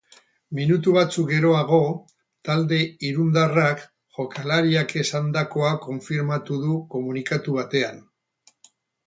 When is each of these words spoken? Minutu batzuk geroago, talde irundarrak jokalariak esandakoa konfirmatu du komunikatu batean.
Minutu 0.59 0.91
batzuk 0.93 1.27
geroago, 1.33 1.81
talde 2.49 2.79
irundarrak 3.09 3.83
jokalariak 4.21 4.97
esandakoa 5.03 5.71
konfirmatu 5.85 6.59
du 6.65 6.81
komunikatu 6.97 7.61
batean. 7.61 8.03